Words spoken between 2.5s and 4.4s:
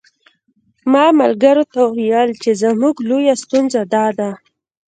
زموږ لویه ستونزه داده.